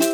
[0.00, 0.06] Hallo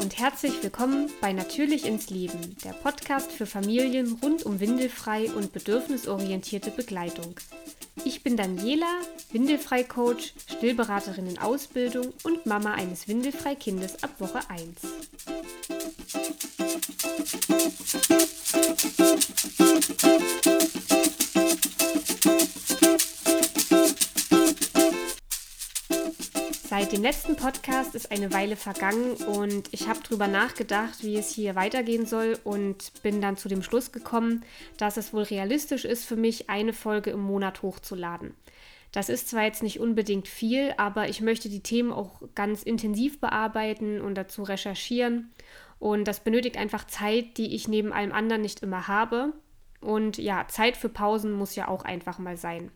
[0.00, 5.52] und herzlich willkommen bei Natürlich ins Leben, der Podcast für Familien rund um windelfrei und
[5.52, 7.34] bedürfnisorientierte Begleitung.
[8.04, 9.00] Ich bin Daniela,
[9.32, 14.80] Windelfrei-Coach, Stillberaterin in Ausbildung und Mama eines Windelfrei-Kindes ab Woche 1.
[26.78, 31.30] Seit dem letzten Podcast ist eine Weile vergangen und ich habe darüber nachgedacht, wie es
[31.30, 34.44] hier weitergehen soll und bin dann zu dem Schluss gekommen,
[34.76, 38.34] dass es wohl realistisch ist für mich, eine Folge im Monat hochzuladen.
[38.92, 43.22] Das ist zwar jetzt nicht unbedingt viel, aber ich möchte die Themen auch ganz intensiv
[43.22, 45.32] bearbeiten und dazu recherchieren.
[45.78, 49.32] Und das benötigt einfach Zeit, die ich neben allem anderen nicht immer habe.
[49.80, 52.70] Und ja, Zeit für Pausen muss ja auch einfach mal sein.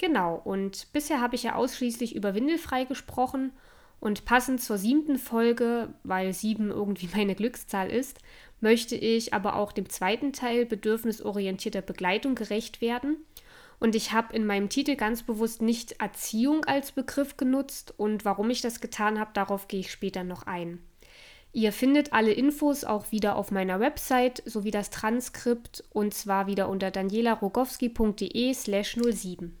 [0.00, 3.52] Genau, und bisher habe ich ja ausschließlich über Windelfrei gesprochen
[4.00, 8.18] und passend zur siebten Folge, weil sieben irgendwie meine Glückszahl ist,
[8.62, 13.18] möchte ich aber auch dem zweiten Teil bedürfnisorientierter Begleitung gerecht werden.
[13.78, 18.48] Und ich habe in meinem Titel ganz bewusst nicht Erziehung als Begriff genutzt und warum
[18.48, 20.78] ich das getan habe, darauf gehe ich später noch ein.
[21.52, 26.70] Ihr findet alle Infos auch wieder auf meiner Website sowie das Transkript und zwar wieder
[26.70, 29.59] unter danielarogowski.de slash 07.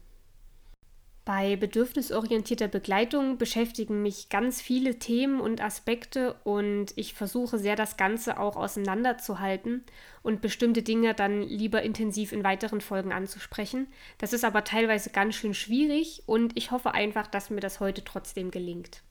[1.26, 7.98] Bei bedürfnisorientierter Begleitung beschäftigen mich ganz viele Themen und Aspekte und ich versuche sehr, das
[7.98, 9.84] Ganze auch auseinanderzuhalten
[10.22, 13.86] und bestimmte Dinge dann lieber intensiv in weiteren Folgen anzusprechen.
[14.16, 18.02] Das ist aber teilweise ganz schön schwierig und ich hoffe einfach, dass mir das heute
[18.02, 19.02] trotzdem gelingt.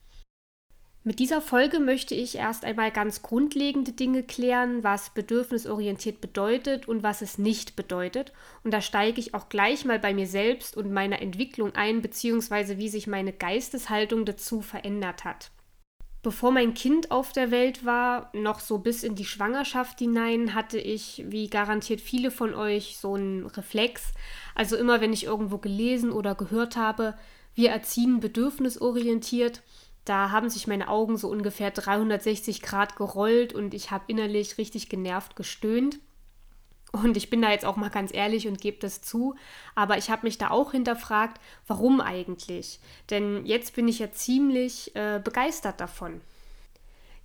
[1.09, 7.01] Mit dieser Folge möchte ich erst einmal ganz grundlegende Dinge klären, was bedürfnisorientiert bedeutet und
[7.01, 8.31] was es nicht bedeutet.
[8.63, 12.77] Und da steige ich auch gleich mal bei mir selbst und meiner Entwicklung ein, beziehungsweise
[12.77, 15.49] wie sich meine Geisteshaltung dazu verändert hat.
[16.21, 20.77] Bevor mein Kind auf der Welt war, noch so bis in die Schwangerschaft hinein, hatte
[20.77, 24.13] ich, wie garantiert viele von euch, so einen Reflex.
[24.53, 27.15] Also immer, wenn ich irgendwo gelesen oder gehört habe,
[27.55, 29.63] wir erziehen bedürfnisorientiert,
[30.05, 34.89] da haben sich meine Augen so ungefähr 360 Grad gerollt und ich habe innerlich richtig
[34.89, 35.99] genervt gestöhnt.
[36.91, 39.35] Und ich bin da jetzt auch mal ganz ehrlich und gebe das zu,
[39.75, 42.79] aber ich habe mich da auch hinterfragt, warum eigentlich?
[43.11, 46.21] Denn jetzt bin ich ja ziemlich äh, begeistert davon.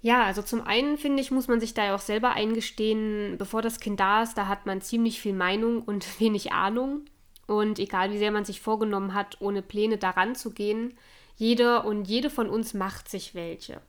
[0.03, 3.63] Ja, also zum einen finde ich, muss man sich da ja auch selber eingestehen, bevor
[3.63, 7.07] das Kind da ist, da hat man ziemlich viel Meinung und wenig Ahnung.
[7.47, 10.93] Und egal wie sehr man sich vorgenommen hat, ohne Pläne daran zu gehen,
[11.37, 13.81] jeder und jede von uns macht sich welche.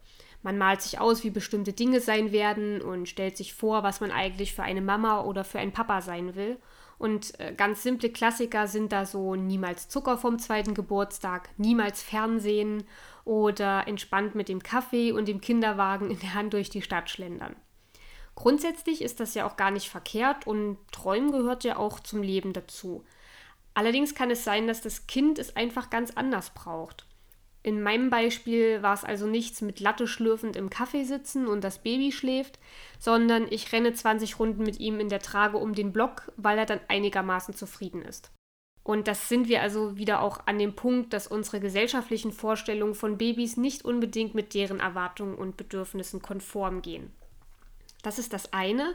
[0.46, 4.12] Man malt sich aus, wie bestimmte Dinge sein werden und stellt sich vor, was man
[4.12, 6.58] eigentlich für eine Mama oder für einen Papa sein will.
[6.98, 12.84] Und äh, ganz simple Klassiker sind da so niemals Zucker vom zweiten Geburtstag, niemals Fernsehen
[13.26, 17.56] oder entspannt mit dem Kaffee und dem Kinderwagen in der Hand durch die Stadt schlendern.
[18.36, 22.54] Grundsätzlich ist das ja auch gar nicht verkehrt und Träumen gehört ja auch zum Leben
[22.54, 23.04] dazu.
[23.74, 27.08] Allerdings kann es sein, dass das Kind es einfach ganz anders braucht.
[27.66, 31.80] In meinem Beispiel war es also nichts mit Latte schlürfend im Kaffee sitzen und das
[31.80, 32.60] Baby schläft,
[33.00, 36.68] sondern ich renne 20 Runden mit ihm in der Trage um den Block, weil er
[36.68, 38.30] dann einigermaßen zufrieden ist.
[38.84, 43.18] Und das sind wir also wieder auch an dem Punkt, dass unsere gesellschaftlichen Vorstellungen von
[43.18, 47.12] Babys nicht unbedingt mit deren Erwartungen und Bedürfnissen konform gehen.
[48.04, 48.94] Das ist das eine.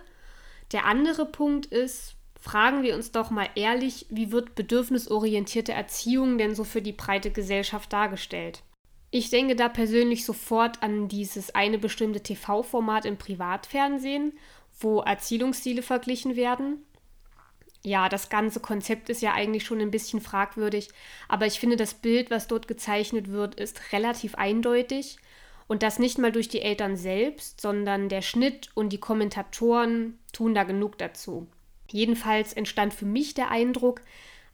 [0.70, 6.54] Der andere Punkt ist, fragen wir uns doch mal ehrlich, wie wird bedürfnisorientierte Erziehung denn
[6.54, 8.62] so für die breite Gesellschaft dargestellt?
[9.10, 14.32] Ich denke da persönlich sofort an dieses eine bestimmte TV-Format im Privatfernsehen,
[14.78, 16.84] wo Erziehungsstile verglichen werden.
[17.82, 20.90] Ja, das ganze Konzept ist ja eigentlich schon ein bisschen fragwürdig,
[21.28, 25.16] aber ich finde, das Bild, was dort gezeichnet wird, ist relativ eindeutig.
[25.66, 30.52] Und das nicht mal durch die Eltern selbst, sondern der Schnitt und die Kommentatoren tun
[30.52, 31.46] da genug dazu.
[31.92, 34.02] Jedenfalls entstand für mich der Eindruck,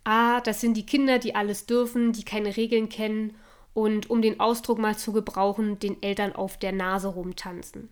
[0.04, 3.36] ah, das sind die Kinder, die alles dürfen, die keine Regeln kennen
[3.74, 7.90] und um den Ausdruck mal zu gebrauchen, den Eltern auf der Nase rumtanzen.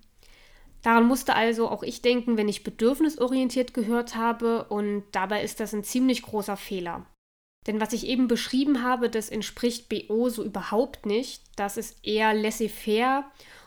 [0.83, 5.73] Daran musste also auch ich denken, wenn ich bedürfnisorientiert gehört habe und dabei ist das
[5.73, 7.07] ein ziemlich großer Fehler.
[7.67, 11.43] Denn was ich eben beschrieben habe, das entspricht BO so überhaupt nicht.
[11.57, 13.25] Das ist eher laissez-faire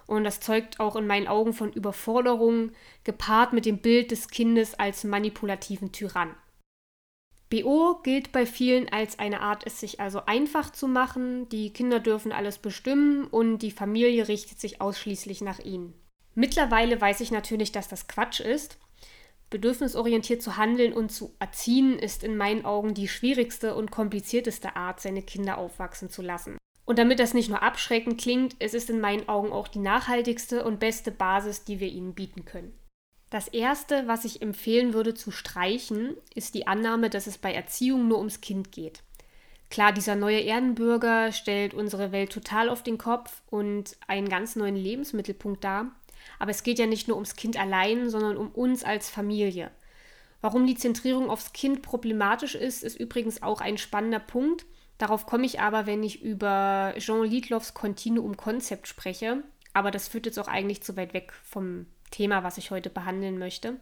[0.07, 2.71] und das zeugt auch in meinen Augen von Überforderung,
[3.03, 6.35] gepaart mit dem Bild des Kindes als manipulativen Tyrann.
[7.49, 11.99] BO gilt bei vielen als eine Art, es sich also einfach zu machen, die Kinder
[11.99, 15.93] dürfen alles bestimmen und die Familie richtet sich ausschließlich nach ihnen.
[16.35, 18.77] Mittlerweile weiß ich natürlich, dass das Quatsch ist.
[19.49, 24.99] Bedürfnisorientiert zu handeln und zu erziehen ist in meinen Augen die schwierigste und komplizierteste Art,
[24.99, 26.57] seine Kinder aufwachsen zu lassen.
[26.87, 30.63] Und damit das nicht nur abschreckend klingt, es ist in meinen Augen auch die nachhaltigste
[30.63, 32.73] und beste Basis, die wir ihnen bieten können.
[33.29, 38.07] Das Erste, was ich empfehlen würde zu streichen, ist die Annahme, dass es bei Erziehung
[38.07, 39.03] nur ums Kind geht.
[39.69, 44.77] Klar, dieser neue Erdenbürger stellt unsere Welt total auf den Kopf und einen ganz neuen
[44.77, 45.91] Lebensmittelpunkt dar.
[46.39, 49.71] Aber es geht ja nicht nur ums Kind allein, sondern um uns als Familie.
[50.39, 54.65] Warum die Zentrierung aufs Kind problematisch ist, ist übrigens auch ein spannender Punkt.
[54.97, 59.43] Darauf komme ich aber, wenn ich über Jean Liedloffs Continuum-Konzept spreche.
[59.73, 63.37] Aber das führt jetzt auch eigentlich zu weit weg vom Thema, was ich heute behandeln
[63.37, 63.75] möchte.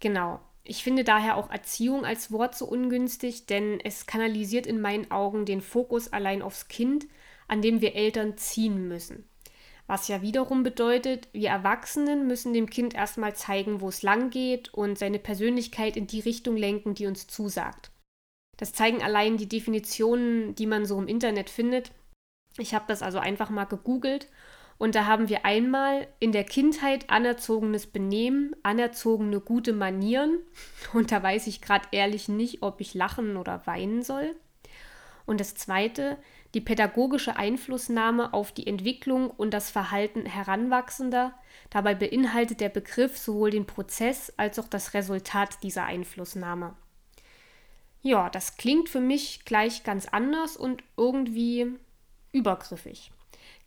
[0.00, 0.40] Genau.
[0.64, 5.46] Ich finde daher auch Erziehung als Wort so ungünstig, denn es kanalisiert in meinen Augen
[5.46, 7.06] den Fokus allein aufs Kind,
[7.48, 9.26] an dem wir Eltern ziehen müssen.
[9.86, 14.72] Was ja wiederum bedeutet, wir Erwachsenen müssen dem Kind erstmal zeigen, wo es lang geht
[14.74, 17.90] und seine Persönlichkeit in die Richtung lenken, die uns zusagt.
[18.58, 21.92] Das zeigen allein die Definitionen, die man so im Internet findet.
[22.58, 24.28] Ich habe das also einfach mal gegoogelt
[24.78, 30.38] und da haben wir einmal in der Kindheit anerzogenes Benehmen, anerzogene gute Manieren.
[30.92, 34.36] Und da weiß ich gerade ehrlich nicht, ob ich lachen oder weinen soll.
[35.26, 36.16] Und das zweite,
[36.54, 41.34] die pädagogische Einflussnahme auf die Entwicklung und das Verhalten Heranwachsender.
[41.68, 46.74] Dabei beinhaltet der Begriff sowohl den Prozess als auch das Resultat dieser Einflussnahme.
[48.02, 51.66] Ja, das klingt für mich gleich ganz anders und irgendwie
[52.32, 53.10] übergriffig.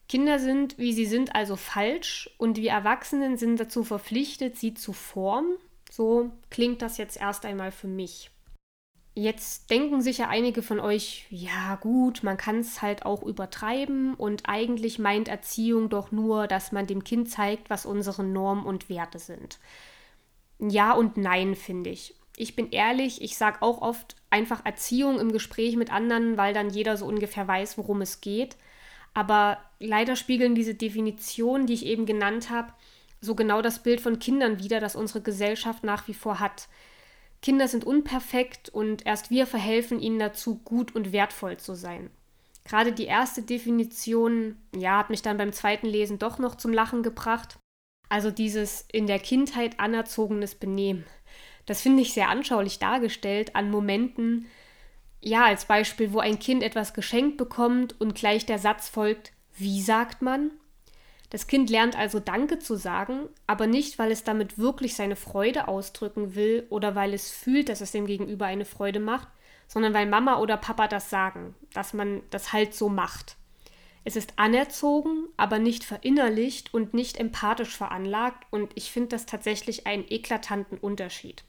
[0.07, 4.93] Kinder sind, wie sie sind, also falsch und wir Erwachsenen sind dazu verpflichtet, sie zu
[4.93, 5.55] formen.
[5.89, 8.29] So klingt das jetzt erst einmal für mich.
[9.13, 14.43] Jetzt denken sicher einige von euch, ja gut, man kann es halt auch übertreiben und
[14.47, 19.19] eigentlich meint Erziehung doch nur, dass man dem Kind zeigt, was unsere Normen und Werte
[19.19, 19.59] sind.
[20.59, 22.15] Ja und nein, finde ich.
[22.41, 26.71] Ich bin ehrlich, ich sage auch oft einfach Erziehung im Gespräch mit anderen, weil dann
[26.71, 28.57] jeder so ungefähr weiß, worum es geht.
[29.13, 32.73] Aber leider spiegeln diese Definitionen, die ich eben genannt habe,
[33.19, 36.67] so genau das Bild von Kindern wider, das unsere Gesellschaft nach wie vor hat.
[37.43, 42.09] Kinder sind unperfekt und erst wir verhelfen ihnen dazu, gut und wertvoll zu sein.
[42.65, 47.03] Gerade die erste Definition, ja, hat mich dann beim zweiten Lesen doch noch zum Lachen
[47.03, 47.59] gebracht.
[48.09, 51.05] Also dieses in der Kindheit anerzogenes Benehmen.
[51.65, 54.47] Das finde ich sehr anschaulich dargestellt an Momenten,
[55.21, 59.81] ja, als Beispiel, wo ein Kind etwas geschenkt bekommt und gleich der Satz folgt, wie
[59.81, 60.51] sagt man?
[61.29, 65.67] Das Kind lernt also Danke zu sagen, aber nicht, weil es damit wirklich seine Freude
[65.67, 69.29] ausdrücken will oder weil es fühlt, dass es dem Gegenüber eine Freude macht,
[69.67, 73.37] sondern weil Mama oder Papa das sagen, dass man das halt so macht.
[74.03, 79.87] Es ist anerzogen, aber nicht verinnerlicht und nicht empathisch veranlagt und ich finde das tatsächlich
[79.87, 81.43] einen eklatanten Unterschied.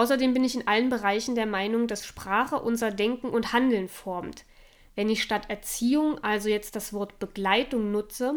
[0.00, 4.46] Außerdem bin ich in allen Bereichen der Meinung, dass Sprache unser Denken und Handeln formt.
[4.94, 8.36] Wenn ich statt Erziehung also jetzt das Wort Begleitung nutze,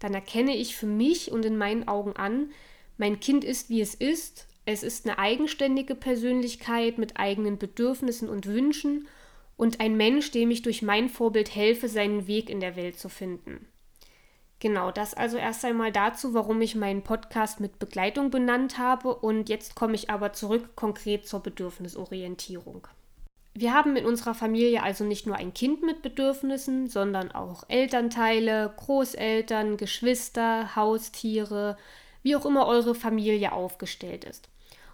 [0.00, 2.50] dann erkenne ich für mich und in meinen Augen an,
[2.98, 8.44] mein Kind ist, wie es ist, es ist eine eigenständige Persönlichkeit mit eigenen Bedürfnissen und
[8.44, 9.08] Wünschen
[9.56, 13.08] und ein Mensch, dem ich durch mein Vorbild helfe, seinen Weg in der Welt zu
[13.08, 13.66] finden.
[14.60, 19.48] Genau, das also erst einmal dazu, warum ich meinen Podcast mit Begleitung benannt habe und
[19.48, 22.88] jetzt komme ich aber zurück konkret zur Bedürfnisorientierung.
[23.54, 28.72] Wir haben in unserer Familie also nicht nur ein Kind mit Bedürfnissen, sondern auch Elternteile,
[28.76, 31.76] Großeltern, Geschwister, Haustiere,
[32.22, 34.48] wie auch immer eure Familie aufgestellt ist.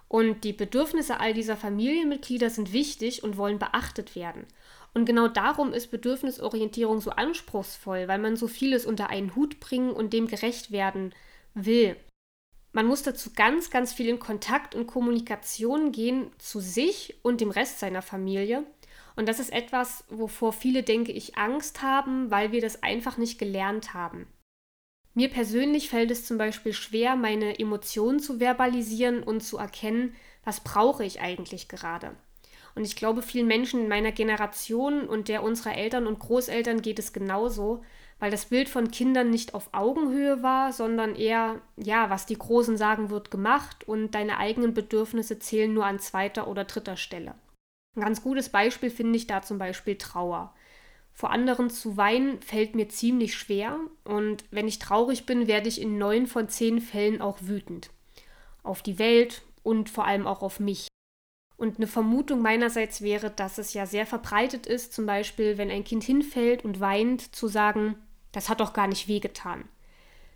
[0.07, 4.45] Und die Bedürfnisse all dieser Familienmitglieder sind wichtig und wollen beachtet werden.
[4.95, 9.91] Und genau darum ist Bedürfnisorientierung so anspruchsvoll, weil man so vieles unter einen Hut bringen
[9.91, 11.13] und dem gerecht werden
[11.53, 11.97] will.
[12.71, 17.51] Man muss dazu ganz, ganz viel in Kontakt und Kommunikation gehen zu sich und dem
[17.51, 18.65] Rest seiner Familie.
[19.17, 23.37] Und das ist etwas, wovor viele, denke ich, Angst haben, weil wir das einfach nicht
[23.37, 24.27] gelernt haben.
[25.13, 30.61] Mir persönlich fällt es zum Beispiel schwer, meine Emotionen zu verbalisieren und zu erkennen, was
[30.61, 32.15] brauche ich eigentlich gerade.
[32.75, 36.99] Und ich glaube, vielen Menschen in meiner Generation und der unserer Eltern und Großeltern geht
[36.99, 37.83] es genauso,
[38.19, 42.75] weil das Bild von Kindern nicht auf Augenhöhe war, sondern eher, ja, was die Großen
[42.75, 47.35] sagen, wird gemacht und deine eigenen Bedürfnisse zählen nur an zweiter oder dritter Stelle.
[47.95, 50.53] Ein ganz gutes Beispiel finde ich da zum Beispiel Trauer.
[51.13, 55.79] Vor anderen zu weinen fällt mir ziemlich schwer und wenn ich traurig bin, werde ich
[55.79, 57.89] in neun von zehn Fällen auch wütend.
[58.63, 60.87] Auf die Welt und vor allem auch auf mich.
[61.57, 65.85] Und eine Vermutung meinerseits wäre, dass es ja sehr verbreitet ist, zum Beispiel, wenn ein
[65.85, 67.95] Kind hinfällt und weint, zu sagen,
[68.31, 69.63] das hat doch gar nicht wehgetan.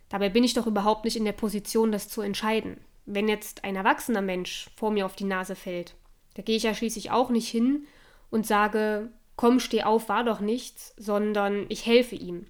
[0.08, 2.78] Dabei bin ich doch überhaupt nicht in der Position, das zu entscheiden.
[3.06, 5.94] wenn jetzt ein erwachsener Mensch vor mir auf die Nase fällt,
[6.34, 7.86] da gehe ich ja schließlich auch nicht hin
[8.30, 12.46] und sage, komm, steh auf, war doch nichts, sondern ich helfe ihm.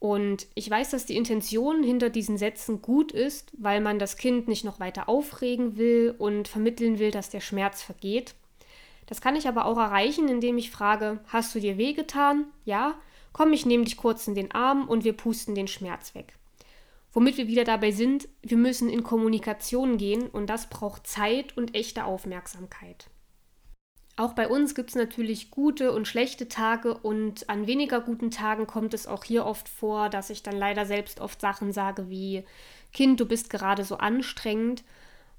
[0.00, 4.48] Und ich weiß, dass die Intention hinter diesen Sätzen gut ist, weil man das Kind
[4.48, 8.34] nicht noch weiter aufregen will und vermitteln will, dass der Schmerz vergeht.
[9.06, 12.46] Das kann ich aber auch erreichen, indem ich frage, hast du dir wehgetan?
[12.64, 12.94] Ja?
[13.34, 16.34] Komm, ich nehme dich kurz in den Arm und wir pusten den Schmerz weg.
[17.12, 21.74] Womit wir wieder dabei sind, wir müssen in Kommunikation gehen und das braucht Zeit und
[21.74, 23.09] echte Aufmerksamkeit.
[24.20, 28.66] Auch bei uns gibt es natürlich gute und schlechte Tage und an weniger guten Tagen
[28.66, 32.44] kommt es auch hier oft vor, dass ich dann leider selbst oft Sachen sage wie
[32.92, 34.84] Kind, du bist gerade so anstrengend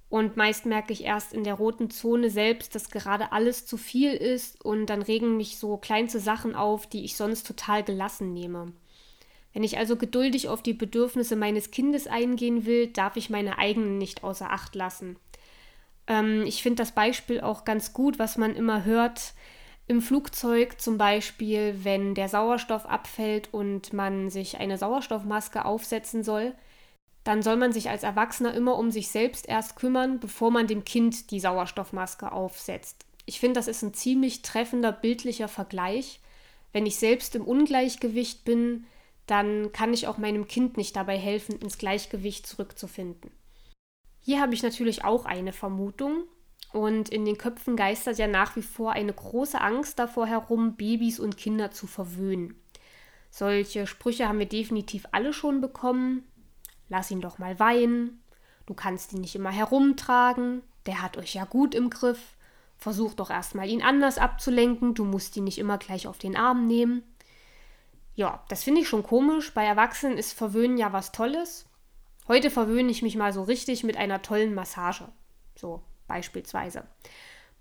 [0.09, 4.13] und meist merke ich erst in der roten Zone selbst, dass gerade alles zu viel
[4.13, 8.73] ist und dann regen mich so kleinste Sachen auf, die ich sonst total gelassen nehme.
[9.53, 13.99] Wenn ich also geduldig auf die Bedürfnisse meines Kindes eingehen will, darf ich meine eigenen
[13.99, 15.17] nicht außer Acht lassen.
[16.11, 19.33] Ähm, ich finde das Beispiel auch ganz gut, was man immer hört
[19.87, 26.53] im Flugzeug zum Beispiel, wenn der Sauerstoff abfällt und man sich eine Sauerstoffmaske aufsetzen soll,
[27.23, 30.85] dann soll man sich als Erwachsener immer um sich selbst erst kümmern, bevor man dem
[30.85, 33.05] Kind die Sauerstoffmaske aufsetzt.
[33.25, 36.19] Ich finde, das ist ein ziemlich treffender bildlicher Vergleich.
[36.73, 38.85] Wenn ich selbst im Ungleichgewicht bin,
[39.27, 43.31] dann kann ich auch meinem Kind nicht dabei helfen, ins Gleichgewicht zurückzufinden.
[44.21, 46.23] Hier habe ich natürlich auch eine Vermutung.
[46.73, 51.19] Und in den Köpfen geistert ja nach wie vor eine große Angst davor herum, Babys
[51.19, 52.55] und Kinder zu verwöhnen.
[53.29, 56.23] Solche Sprüche haben wir definitiv alle schon bekommen.
[56.87, 58.21] Lass ihn doch mal weinen.
[58.65, 60.61] Du kannst ihn nicht immer herumtragen.
[60.85, 62.37] Der hat euch ja gut im Griff.
[62.77, 64.93] Versuch doch erstmal ihn anders abzulenken.
[64.93, 67.03] Du musst ihn nicht immer gleich auf den Arm nehmen.
[68.15, 69.53] Ja, das finde ich schon komisch.
[69.53, 71.65] Bei Erwachsenen ist Verwöhnen ja was Tolles.
[72.31, 75.03] Heute verwöhne ich mich mal so richtig mit einer tollen Massage.
[75.53, 76.85] So beispielsweise.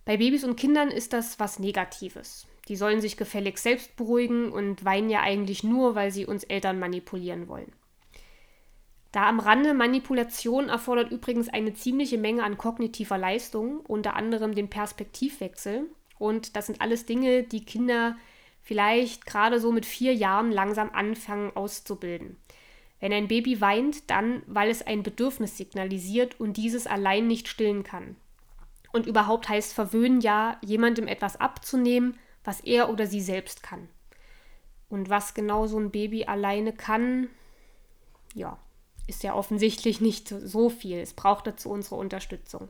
[0.04, 2.46] Bei Babys und Kindern ist das was Negatives.
[2.68, 6.78] Die sollen sich gefälligst selbst beruhigen und weinen ja eigentlich nur, weil sie uns Eltern
[6.78, 7.72] manipulieren wollen.
[9.10, 14.70] Da am Rande Manipulation erfordert übrigens eine ziemliche Menge an kognitiver Leistung, unter anderem den
[14.70, 15.90] Perspektivwechsel.
[16.16, 18.16] Und das sind alles Dinge, die Kinder
[18.62, 22.36] vielleicht gerade so mit vier Jahren langsam anfangen auszubilden.
[23.00, 27.82] Wenn ein Baby weint, dann, weil es ein Bedürfnis signalisiert und dieses allein nicht stillen
[27.82, 28.16] kann.
[28.92, 33.88] Und überhaupt heißt verwöhnen ja, jemandem etwas abzunehmen, was er oder sie selbst kann.
[34.88, 37.28] Und was genau so ein Baby alleine kann,
[38.34, 38.58] ja,
[39.06, 40.98] ist ja offensichtlich nicht so viel.
[40.98, 42.68] Es braucht dazu unsere Unterstützung.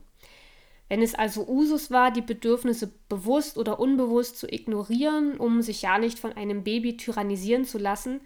[0.87, 5.97] Wenn es also Usus war, die Bedürfnisse bewusst oder unbewusst zu ignorieren, um sich ja
[5.97, 8.21] nicht von einem Baby tyrannisieren zu lassen,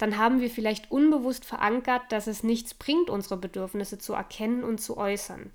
[0.00, 4.80] dann haben wir vielleicht unbewusst verankert, dass es nichts bringt, unsere Bedürfnisse zu erkennen und
[4.80, 5.50] zu äußern.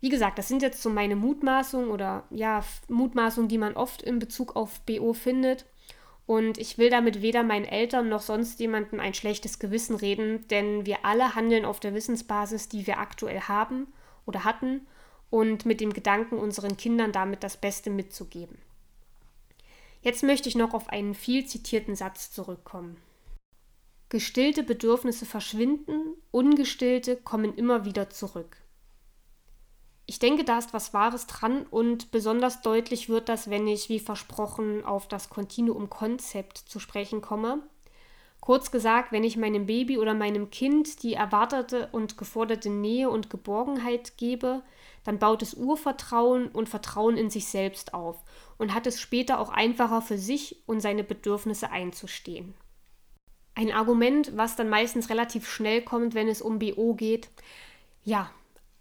[0.00, 4.20] Wie gesagt, das sind jetzt so meine Mutmaßungen oder ja, Mutmaßungen, die man oft in
[4.20, 5.66] Bezug auf BO findet.
[6.24, 10.86] Und ich will damit weder meinen Eltern noch sonst jemandem ein schlechtes Gewissen reden, denn
[10.86, 13.86] wir alle handeln auf der Wissensbasis, die wir aktuell haben
[14.24, 14.86] oder hatten
[15.28, 18.56] und mit dem Gedanken, unseren Kindern damit das Beste mitzugeben.
[20.00, 22.96] Jetzt möchte ich noch auf einen viel zitierten Satz zurückkommen.
[24.10, 28.56] Gestillte Bedürfnisse verschwinden, ungestillte kommen immer wieder zurück.
[30.06, 34.00] Ich denke, da ist was Wahres dran und besonders deutlich wird das, wenn ich, wie
[34.00, 37.62] versprochen, auf das Kontinuum-Konzept zu sprechen komme.
[38.40, 43.28] Kurz gesagt, wenn ich meinem Baby oder meinem Kind die erwartete und geforderte Nähe und
[43.28, 44.62] Geborgenheit gebe,
[45.04, 48.24] dann baut es Urvertrauen und Vertrauen in sich selbst auf
[48.56, 52.54] und hat es später auch einfacher für sich und seine Bedürfnisse einzustehen.
[53.58, 57.28] Ein Argument, was dann meistens relativ schnell kommt, wenn es um BO geht.
[58.04, 58.30] Ja,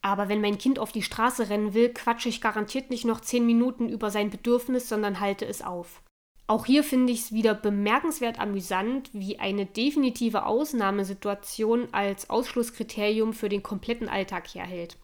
[0.04, 3.44] aber wenn mein Kind auf die Straße rennen will, quatsche ich garantiert nicht noch zehn
[3.44, 6.04] Minuten über sein Bedürfnis, sondern halte es auf.
[6.46, 13.50] Auch hier finde ich es wieder bemerkenswert amüsant, wie eine definitive Ausnahmesituation als Ausschlusskriterium für
[13.50, 14.96] den kompletten Alltag herhält.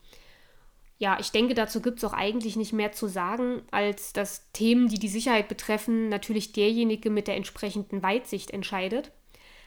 [1.00, 4.88] Ja, ich denke, dazu gibt es auch eigentlich nicht mehr zu sagen, als dass Themen,
[4.88, 9.12] die die Sicherheit betreffen, natürlich derjenige mit der entsprechenden Weitsicht entscheidet.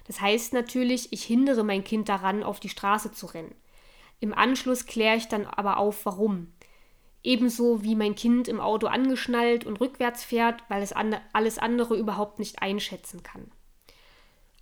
[0.06, 3.54] Das heißt natürlich, ich hindere mein Kind daran, auf die Straße zu rennen.
[4.20, 6.52] Im Anschluss kläre ich dann aber auf, warum.
[7.22, 10.94] Ebenso wie mein Kind im Auto angeschnallt und rückwärts fährt, weil es
[11.32, 13.50] alles andere überhaupt nicht einschätzen kann.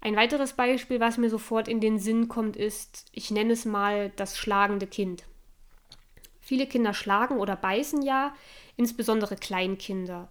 [0.01, 4.13] Ein weiteres Beispiel, was mir sofort in den Sinn kommt, ist, ich nenne es mal
[4.17, 5.25] das schlagende Kind.
[6.41, 8.35] Viele Kinder schlagen oder beißen ja,
[8.77, 10.29] insbesondere Kleinkinder.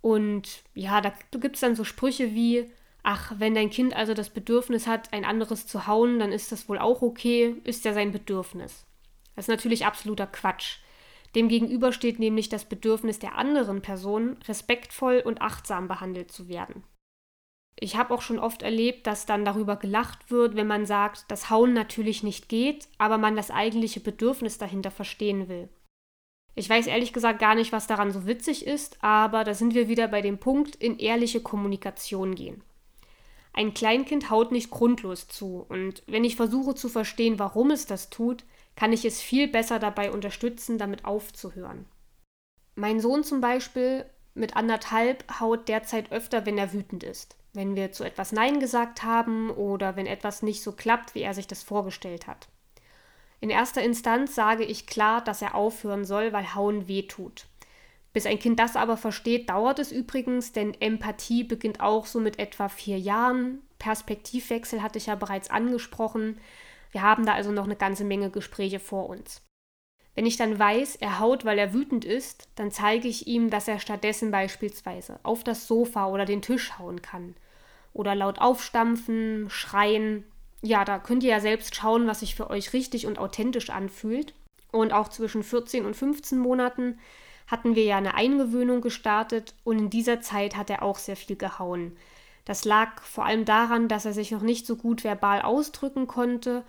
[0.00, 2.70] Und ja, da gibt es dann so Sprüche wie,
[3.02, 6.68] ach, wenn dein Kind also das Bedürfnis hat, ein anderes zu hauen, dann ist das
[6.68, 8.86] wohl auch okay, ist ja sein Bedürfnis.
[9.36, 10.78] Das ist natürlich absoluter Quatsch.
[11.34, 16.82] Demgegenüber steht nämlich das Bedürfnis der anderen Person, respektvoll und achtsam behandelt zu werden.
[17.78, 21.48] Ich habe auch schon oft erlebt, dass dann darüber gelacht wird, wenn man sagt, dass
[21.48, 25.68] Hauen natürlich nicht geht, aber man das eigentliche Bedürfnis dahinter verstehen will.
[26.54, 29.88] Ich weiß ehrlich gesagt gar nicht, was daran so witzig ist, aber da sind wir
[29.88, 32.62] wieder bei dem Punkt in ehrliche Kommunikation gehen.
[33.52, 38.10] Ein Kleinkind haut nicht grundlos zu, und wenn ich versuche zu verstehen, warum es das
[38.10, 38.44] tut,
[38.76, 41.86] kann ich es viel besser dabei unterstützen, damit aufzuhören.
[42.76, 47.36] Mein Sohn zum Beispiel mit anderthalb haut derzeit öfter, wenn er wütend ist.
[47.52, 51.34] Wenn wir zu etwas Nein gesagt haben oder wenn etwas nicht so klappt, wie er
[51.34, 52.48] sich das vorgestellt hat.
[53.40, 57.46] In erster Instanz sage ich klar, dass er aufhören soll, weil Hauen weh tut.
[58.12, 62.38] Bis ein Kind das aber versteht, dauert es übrigens, denn Empathie beginnt auch so mit
[62.38, 63.60] etwa vier Jahren.
[63.78, 66.38] Perspektivwechsel hatte ich ja bereits angesprochen.
[66.90, 69.42] Wir haben da also noch eine ganze Menge Gespräche vor uns.
[70.16, 73.68] Wenn ich dann weiß, er haut, weil er wütend ist, dann zeige ich ihm, dass
[73.68, 77.36] er stattdessen beispielsweise auf das Sofa oder den Tisch hauen kann.
[77.92, 80.24] Oder laut aufstampfen, schreien.
[80.62, 84.34] Ja, da könnt ihr ja selbst schauen, was sich für euch richtig und authentisch anfühlt.
[84.72, 86.98] Und auch zwischen 14 und 15 Monaten
[87.50, 91.36] hatten wir ja eine Eingewöhnung gestartet und in dieser Zeit hat er auch sehr viel
[91.36, 91.96] gehauen.
[92.44, 96.64] Das lag vor allem daran, dass er sich noch nicht so gut verbal ausdrücken konnte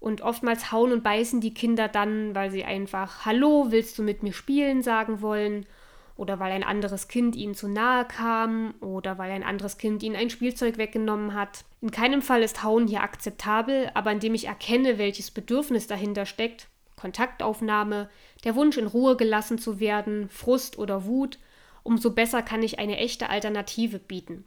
[0.00, 4.22] und oftmals hauen und beißen die Kinder dann, weil sie einfach Hallo, willst du mit
[4.22, 5.66] mir spielen sagen wollen
[6.16, 10.16] oder weil ein anderes Kind ihnen zu nahe kam oder weil ein anderes Kind ihnen
[10.16, 11.64] ein Spielzeug weggenommen hat.
[11.80, 16.68] In keinem Fall ist Hauen hier akzeptabel, aber indem ich erkenne, welches Bedürfnis dahinter steckt,
[17.02, 18.08] Kontaktaufnahme,
[18.44, 21.40] der Wunsch in Ruhe gelassen zu werden, Frust oder Wut,
[21.82, 24.44] umso besser kann ich eine echte Alternative bieten.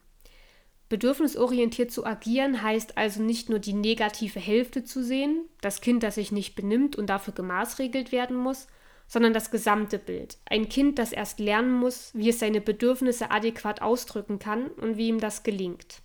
[0.88, 6.16] Bedürfnisorientiert zu agieren heißt also nicht nur die negative Hälfte zu sehen, das Kind, das
[6.16, 8.68] sich nicht benimmt und dafür gemaßregelt werden muss,
[9.06, 10.38] sondern das gesamte Bild.
[10.46, 15.10] Ein Kind, das erst lernen muss, wie es seine Bedürfnisse adäquat ausdrücken kann und wie
[15.10, 16.02] ihm das gelingt.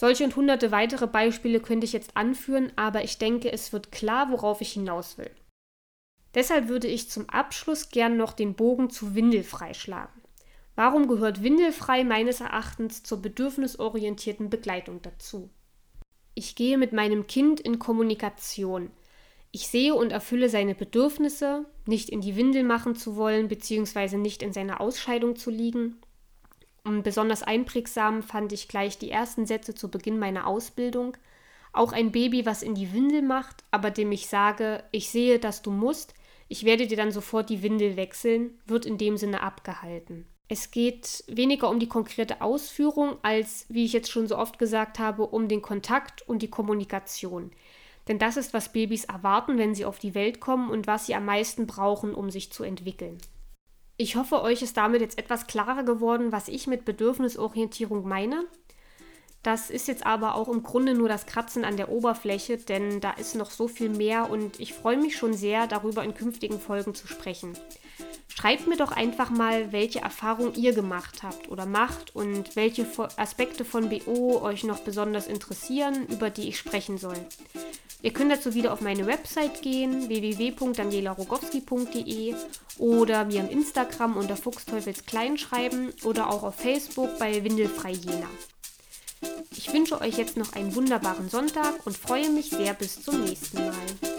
[0.00, 4.30] Solche und hunderte weitere Beispiele könnte ich jetzt anführen, aber ich denke, es wird klar,
[4.30, 5.30] worauf ich hinaus will.
[6.34, 10.22] Deshalb würde ich zum Abschluss gern noch den Bogen zu Windelfrei schlagen.
[10.74, 15.50] Warum gehört Windelfrei meines Erachtens zur bedürfnisorientierten Begleitung dazu?
[16.34, 18.90] Ich gehe mit meinem Kind in Kommunikation.
[19.50, 24.16] Ich sehe und erfülle seine Bedürfnisse, nicht in die Windel machen zu wollen bzw.
[24.16, 26.00] nicht in seiner Ausscheidung zu liegen,
[26.84, 31.16] besonders einprägsam fand ich gleich die ersten Sätze zu Beginn meiner Ausbildung.
[31.72, 35.62] Auch ein Baby, was in die Windel macht, aber dem ich sage, ich sehe, dass
[35.62, 36.14] du musst,
[36.48, 40.26] ich werde dir dann sofort die Windel wechseln, wird in dem Sinne abgehalten.
[40.48, 44.98] Es geht weniger um die konkrete Ausführung, als, wie ich jetzt schon so oft gesagt
[44.98, 47.52] habe, um den Kontakt und die Kommunikation.
[48.08, 51.14] Denn das ist, was Babys erwarten, wenn sie auf die Welt kommen und was sie
[51.14, 53.18] am meisten brauchen, um sich zu entwickeln.
[54.00, 58.46] Ich hoffe, euch ist damit jetzt etwas klarer geworden, was ich mit Bedürfnisorientierung meine.
[59.42, 63.10] Das ist jetzt aber auch im Grunde nur das Kratzen an der Oberfläche, denn da
[63.10, 66.94] ist noch so viel mehr und ich freue mich schon sehr, darüber in künftigen Folgen
[66.94, 67.52] zu sprechen.
[68.28, 72.86] Schreibt mir doch einfach mal, welche Erfahrungen ihr gemacht habt oder macht und welche
[73.18, 77.18] Aspekte von BO euch noch besonders interessieren, über die ich sprechen soll.
[78.02, 82.34] Ihr könnt dazu wieder auf meine Website gehen, www.danielarogowski.de
[82.78, 88.30] oder mir im Instagram unter Fuchsteufels Klein schreiben oder auch auf Facebook bei Windelfrei Jena.
[89.56, 93.58] Ich wünsche euch jetzt noch einen wunderbaren Sonntag und freue mich sehr bis zum nächsten
[93.58, 94.09] Mal.